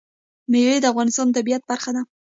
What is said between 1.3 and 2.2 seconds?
طبیعت برخه ده.